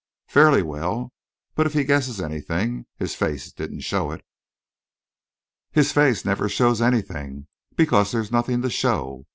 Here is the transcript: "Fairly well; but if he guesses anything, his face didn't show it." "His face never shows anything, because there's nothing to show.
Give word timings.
"Fairly 0.27 0.63
well; 0.63 1.13
but 1.53 1.67
if 1.67 1.73
he 1.73 1.83
guesses 1.83 2.19
anything, 2.19 2.87
his 2.97 3.13
face 3.13 3.51
didn't 3.51 3.81
show 3.81 4.09
it." 4.09 4.25
"His 5.73 5.91
face 5.91 6.25
never 6.25 6.49
shows 6.49 6.81
anything, 6.81 7.45
because 7.75 8.11
there's 8.11 8.31
nothing 8.31 8.63
to 8.63 8.69
show. 8.71 9.27